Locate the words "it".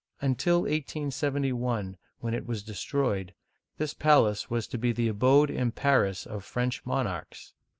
2.33-2.47